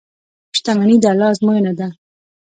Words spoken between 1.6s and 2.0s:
ده.